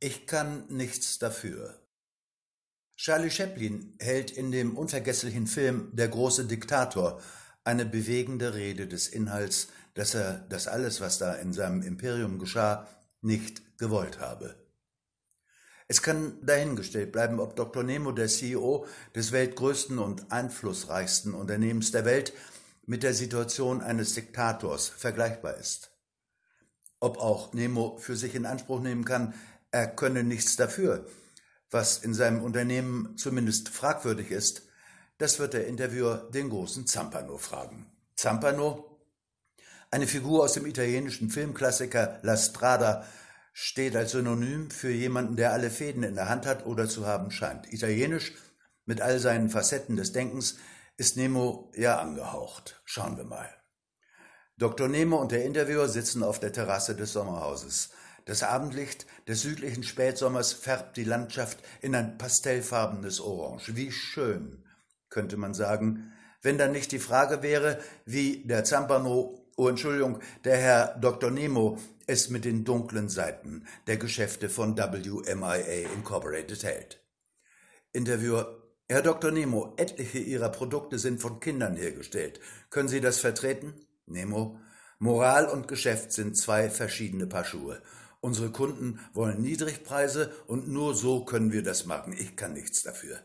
Ich 0.00 0.28
kann 0.28 0.64
nichts 0.68 1.18
dafür. 1.18 1.76
Charlie 2.96 3.30
Chaplin 3.30 3.96
hält 3.98 4.30
in 4.30 4.52
dem 4.52 4.76
unvergesslichen 4.76 5.48
Film 5.48 5.90
Der 5.92 6.06
große 6.06 6.44
Diktator 6.44 7.20
eine 7.64 7.84
bewegende 7.84 8.54
Rede 8.54 8.86
des 8.86 9.08
Inhalts, 9.08 9.68
dass 9.94 10.14
er 10.14 10.46
das 10.50 10.68
alles, 10.68 11.00
was 11.00 11.18
da 11.18 11.34
in 11.34 11.52
seinem 11.52 11.82
Imperium 11.82 12.38
geschah, 12.38 12.86
nicht 13.22 13.78
gewollt 13.78 14.20
habe. 14.20 14.54
Es 15.88 16.00
kann 16.00 16.38
dahingestellt 16.46 17.10
bleiben, 17.10 17.40
ob 17.40 17.56
Dr. 17.56 17.82
Nemo, 17.82 18.12
der 18.12 18.28
CEO 18.28 18.86
des 19.16 19.32
weltgrößten 19.32 19.98
und 19.98 20.30
einflussreichsten 20.30 21.34
Unternehmens 21.34 21.90
der 21.90 22.04
Welt, 22.04 22.32
mit 22.86 23.02
der 23.02 23.14
Situation 23.14 23.82
eines 23.82 24.14
Diktators 24.14 24.88
vergleichbar 24.88 25.56
ist. 25.56 25.90
Ob 27.00 27.18
auch 27.18 27.52
Nemo 27.52 27.96
für 27.98 28.16
sich 28.16 28.34
in 28.34 28.46
Anspruch 28.46 28.80
nehmen 28.80 29.04
kann, 29.04 29.34
er 29.70 29.86
könne 29.86 30.24
nichts 30.24 30.56
dafür, 30.56 31.06
was 31.70 31.98
in 31.98 32.14
seinem 32.14 32.42
Unternehmen 32.42 33.16
zumindest 33.16 33.68
fragwürdig 33.68 34.30
ist, 34.30 34.62
das 35.18 35.38
wird 35.38 35.54
der 35.54 35.66
Interviewer 35.66 36.28
den 36.32 36.48
großen 36.48 36.86
Zampano 36.86 37.38
fragen. 37.38 37.90
Zampano, 38.16 39.00
eine 39.90 40.06
Figur 40.06 40.44
aus 40.44 40.52
dem 40.52 40.66
italienischen 40.66 41.30
Filmklassiker 41.30 42.20
La 42.22 42.36
Strada, 42.36 43.06
steht 43.52 43.96
als 43.96 44.12
Synonym 44.12 44.70
für 44.70 44.90
jemanden, 44.90 45.34
der 45.34 45.52
alle 45.52 45.70
Fäden 45.70 46.04
in 46.04 46.14
der 46.14 46.28
Hand 46.28 46.46
hat 46.46 46.64
oder 46.64 46.88
zu 46.88 47.06
haben 47.06 47.32
scheint. 47.32 47.72
Italienisch, 47.72 48.34
mit 48.86 49.00
all 49.00 49.18
seinen 49.18 49.50
Facetten 49.50 49.96
des 49.96 50.12
Denkens, 50.12 50.58
ist 50.96 51.16
Nemo 51.16 51.72
ja 51.74 51.98
angehaucht. 51.98 52.80
Schauen 52.84 53.16
wir 53.16 53.24
mal. 53.24 53.48
Dr. 54.58 54.88
Nemo 54.88 55.16
und 55.16 55.32
der 55.32 55.44
Interviewer 55.44 55.88
sitzen 55.88 56.22
auf 56.22 56.38
der 56.38 56.52
Terrasse 56.52 56.94
des 56.94 57.12
Sommerhauses. 57.12 57.90
Das 58.28 58.42
Abendlicht 58.42 59.06
des 59.26 59.40
südlichen 59.40 59.82
Spätsommers 59.82 60.52
färbt 60.52 60.98
die 60.98 61.04
Landschaft 61.04 61.60
in 61.80 61.94
ein 61.94 62.18
pastellfarbenes 62.18 63.20
Orange. 63.20 63.74
Wie 63.74 63.90
schön, 63.90 64.66
könnte 65.08 65.38
man 65.38 65.54
sagen, 65.54 66.12
wenn 66.42 66.58
dann 66.58 66.72
nicht 66.72 66.92
die 66.92 66.98
Frage 66.98 67.42
wäre, 67.42 67.80
wie 68.04 68.44
der 68.46 68.64
Zampano, 68.64 69.50
oh 69.56 69.68
Entschuldigung, 69.68 70.20
der 70.44 70.58
Herr 70.58 70.98
Dr. 70.98 71.30
Nemo 71.30 71.78
es 72.06 72.28
mit 72.28 72.44
den 72.44 72.66
dunklen 72.66 73.08
Seiten 73.08 73.66
der 73.86 73.96
Geschäfte 73.96 74.50
von 74.50 74.76
WMIA 74.76 75.88
Incorporated 75.94 76.62
hält. 76.64 77.02
Interviewer 77.92 78.62
Herr 78.90 79.00
Dr. 79.00 79.30
Nemo, 79.30 79.72
etliche 79.78 80.18
Ihrer 80.18 80.50
Produkte 80.50 80.98
sind 80.98 81.22
von 81.22 81.40
Kindern 81.40 81.76
hergestellt. 81.76 82.40
Können 82.68 82.90
Sie 82.90 83.00
das 83.00 83.20
vertreten? 83.20 83.72
Nemo, 84.04 84.60
Moral 84.98 85.46
und 85.46 85.66
Geschäft 85.66 86.12
sind 86.12 86.36
zwei 86.36 86.68
verschiedene 86.68 87.26
Paar 87.26 87.46
Schuhe. 87.46 87.80
Unsere 88.20 88.50
Kunden 88.50 88.98
wollen 89.12 89.40
Niedrigpreise 89.40 90.32
und 90.46 90.68
nur 90.68 90.94
so 90.94 91.24
können 91.24 91.52
wir 91.52 91.62
das 91.62 91.86
machen. 91.86 92.12
Ich 92.12 92.36
kann 92.36 92.52
nichts 92.52 92.82
dafür. 92.82 93.20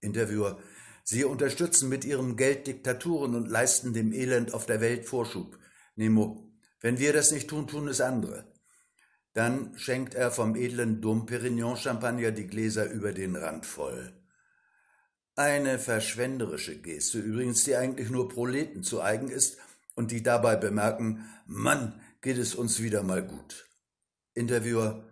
Interviewer, 0.00 0.58
Sie 1.04 1.24
unterstützen 1.24 1.88
mit 1.88 2.04
Ihrem 2.04 2.36
Geld 2.36 2.66
Diktaturen 2.66 3.34
und 3.34 3.48
leisten 3.48 3.94
dem 3.94 4.12
Elend 4.12 4.52
auf 4.52 4.66
der 4.66 4.80
Welt 4.80 5.06
Vorschub. 5.06 5.58
Nemo, 5.96 6.52
wenn 6.80 6.98
wir 6.98 7.12
das 7.12 7.30
nicht 7.30 7.48
tun, 7.48 7.66
tun 7.66 7.88
es 7.88 8.00
andere. 8.00 8.52
Dann 9.32 9.76
schenkt 9.78 10.14
er 10.14 10.30
vom 10.30 10.56
edlen 10.56 11.00
Dom 11.00 11.26
Perignon 11.26 11.76
Champagner 11.76 12.30
die 12.30 12.46
Gläser 12.46 12.90
über 12.90 13.12
den 13.12 13.36
Rand 13.36 13.66
voll. 13.66 14.12
Eine 15.34 15.78
verschwenderische 15.78 16.80
Geste 16.80 17.20
übrigens, 17.20 17.64
die 17.64 17.76
eigentlich 17.76 18.10
nur 18.10 18.28
Proleten 18.28 18.82
zu 18.82 19.00
eigen 19.00 19.28
ist 19.28 19.58
und 19.94 20.10
die 20.10 20.22
dabei 20.22 20.56
bemerken, 20.56 21.28
Mann, 21.46 22.00
geht 22.20 22.38
es 22.38 22.54
uns 22.54 22.82
wieder 22.82 23.02
mal 23.02 23.24
gut. 23.24 23.67
Interviewer, 24.38 25.04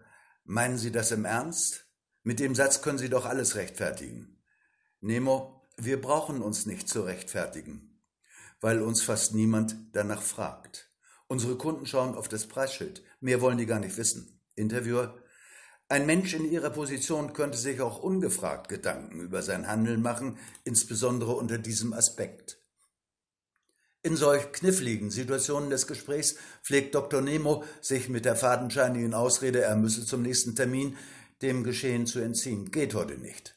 meinen 0.45 0.79
Sie 0.79 0.93
das 0.93 1.11
im 1.11 1.25
Ernst? 1.25 1.87
Mit 2.23 2.41
dem 2.41 2.55
Satz 2.55 2.81
können 2.81 2.99
Sie 2.99 3.11
doch 3.11 3.27
alles 3.27 3.57
rechtfertigen. 3.57 4.43
Nemo, 5.01 5.63
wir 5.77 6.01
brauchen 6.01 6.43
uns 6.43 6.65
nicht 6.65 6.89
zu 6.89 7.03
rechtfertigen, 7.03 8.01
weil 8.61 8.81
uns 8.81 9.03
fast 9.03 9.35
niemand 9.35 9.77
danach 9.93 10.23
fragt. 10.23 10.91
Unsere 11.27 11.57
Kunden 11.57 11.87
schauen 11.87 12.15
auf 12.15 12.29
das 12.29 12.47
Preisschild. 12.47 13.03
Mehr 13.21 13.41
wollen 13.41 13.59
die 13.59 13.67
gar 13.67 13.81
nicht 13.81 13.97
wissen. 13.97 14.41
Interviewer, 14.55 15.19
ein 15.89 16.07
Mensch 16.07 16.35
in 16.35 16.51
Ihrer 16.51 16.71
Position 16.71 17.33
könnte 17.33 17.59
sich 17.59 17.81
auch 17.81 18.03
ungefragt 18.03 18.69
Gedanken 18.69 19.21
über 19.21 19.43
sein 19.43 19.67
Handeln 19.67 20.03
machen, 20.03 20.39
insbesondere 20.65 21.35
unter 21.35 21.59
diesem 21.59 21.93
Aspekt. 21.93 22.59
In 24.07 24.15
solch 24.17 24.53
kniffligen 24.53 25.11
Situationen 25.11 25.69
des 25.69 25.89
Gesprächs 25.89 26.37
pflegt 26.63 26.95
Dr. 26.95 27.21
Nemo, 27.21 27.65
sich 27.81 28.09
mit 28.09 28.25
der 28.25 28.37
fadenscheinigen 28.37 29.15
Ausrede, 29.15 29.63
er 29.63 29.75
müsse 29.75 30.07
zum 30.07 30.23
nächsten 30.23 30.55
Termin, 30.55 30.97
dem 31.43 31.65
Geschehen 31.65 32.07
zu 32.07 32.21
entziehen. 32.21 32.71
Geht 32.71 32.95
heute 32.95 33.19
nicht. 33.19 33.57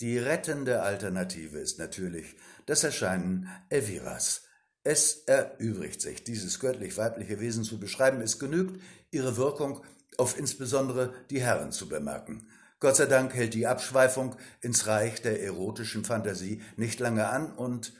Die 0.00 0.16
rettende 0.16 0.80
Alternative 0.80 1.58
ist 1.58 1.78
natürlich 1.78 2.34
das 2.64 2.82
Erscheinen 2.82 3.50
Elviras. 3.68 4.44
Es 4.84 5.24
erübrigt 5.26 6.00
sich, 6.00 6.24
dieses 6.24 6.60
göttlich-weibliche 6.60 7.38
Wesen 7.38 7.62
zu 7.62 7.78
beschreiben. 7.78 8.22
Es 8.22 8.38
genügt, 8.38 8.80
ihre 9.10 9.36
Wirkung 9.36 9.84
auf 10.16 10.38
insbesondere 10.38 11.12
die 11.28 11.42
Herren 11.42 11.72
zu 11.72 11.90
bemerken. 11.90 12.48
Gott 12.78 12.96
sei 12.96 13.04
Dank 13.04 13.34
hält 13.34 13.52
die 13.52 13.66
Abschweifung 13.66 14.34
ins 14.62 14.86
Reich 14.86 15.20
der 15.20 15.42
erotischen 15.42 16.06
Fantasie 16.06 16.62
nicht 16.78 17.00
lange 17.00 17.28
an 17.28 17.52
und 17.52 17.92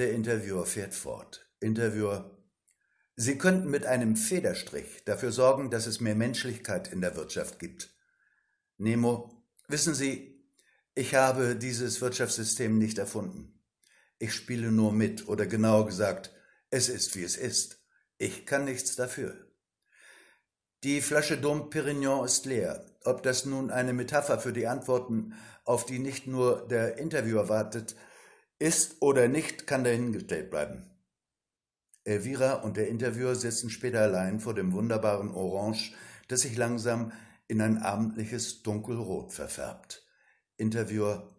der 0.00 0.12
Interviewer 0.12 0.66
fährt 0.66 0.94
fort. 0.94 1.46
Interviewer 1.60 2.36
Sie 3.16 3.36
könnten 3.36 3.70
mit 3.70 3.84
einem 3.84 4.16
Federstrich 4.16 5.04
dafür 5.04 5.30
sorgen, 5.30 5.70
dass 5.70 5.86
es 5.86 6.00
mehr 6.00 6.14
Menschlichkeit 6.14 6.90
in 6.90 7.02
der 7.02 7.16
Wirtschaft 7.16 7.58
gibt. 7.58 7.94
Nemo, 8.78 9.44
wissen 9.68 9.94
Sie, 9.94 10.42
ich 10.94 11.14
habe 11.14 11.54
dieses 11.54 12.00
Wirtschaftssystem 12.00 12.78
nicht 12.78 12.96
erfunden. 12.96 13.60
Ich 14.18 14.32
spiele 14.32 14.72
nur 14.72 14.92
mit, 14.92 15.28
oder 15.28 15.44
genauer 15.44 15.84
gesagt, 15.84 16.32
es 16.70 16.88
ist 16.88 17.14
wie 17.14 17.24
es 17.24 17.36
ist. 17.36 17.84
Ich 18.16 18.46
kann 18.46 18.64
nichts 18.64 18.96
dafür. 18.96 19.34
Die 20.82 21.02
Flasche 21.02 21.36
Dom 21.36 21.68
Perignon 21.68 22.24
ist 22.24 22.46
leer. 22.46 22.86
Ob 23.04 23.22
das 23.22 23.44
nun 23.44 23.70
eine 23.70 23.92
Metapher 23.92 24.38
für 24.38 24.54
die 24.54 24.66
Antworten, 24.66 25.34
auf 25.64 25.84
die 25.84 25.98
nicht 25.98 26.26
nur 26.26 26.66
der 26.68 26.96
Interviewer 26.96 27.50
wartet, 27.50 27.96
ist 28.60 29.00
oder 29.00 29.26
nicht, 29.26 29.66
kann 29.66 29.82
dahingestellt 29.82 30.50
bleiben. 30.50 30.88
Elvira 32.04 32.54
und 32.54 32.76
der 32.76 32.88
Interviewer 32.88 33.34
sitzen 33.34 33.70
später 33.70 34.02
allein 34.02 34.38
vor 34.38 34.54
dem 34.54 34.72
wunderbaren 34.72 35.30
Orange, 35.34 35.92
das 36.28 36.40
sich 36.40 36.56
langsam 36.56 37.12
in 37.48 37.60
ein 37.60 37.78
abendliches 37.78 38.62
Dunkelrot 38.62 39.32
verfärbt. 39.32 40.06
Interviewer 40.56 41.34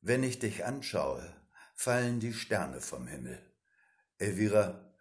Wenn 0.00 0.22
ich 0.22 0.38
dich 0.38 0.64
anschaue, 0.64 1.34
fallen 1.74 2.20
die 2.20 2.32
Sterne 2.32 2.80
vom 2.80 3.08
Himmel. 3.08 3.40
Elvira 4.18 4.94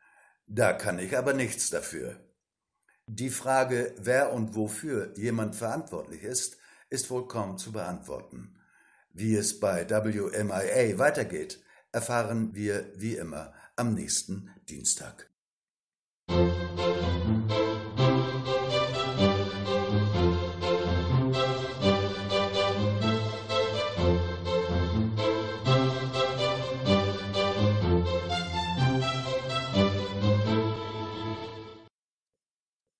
Da 0.47 0.73
kann 0.73 0.97
ich 0.97 1.17
aber 1.17 1.33
nichts 1.33 1.69
dafür. 1.69 2.19
Die 3.05 3.29
Frage, 3.29 3.93
wer 3.97 4.33
und 4.33 4.55
wofür 4.55 5.13
jemand 5.17 5.55
verantwortlich 5.55 6.23
ist, 6.23 6.57
ist 6.89 7.09
wohl 7.09 7.27
kaum 7.27 7.57
zu 7.57 7.71
beantworten. 7.71 8.56
Wie 9.19 9.35
es 9.35 9.59
bei 9.59 9.89
WMIA 9.89 10.99
weitergeht, 10.99 11.59
erfahren 11.91 12.53
wir 12.53 12.91
wie 12.97 13.15
immer 13.15 13.51
am 13.75 13.95
nächsten 13.95 14.51
Dienstag. 14.69 15.31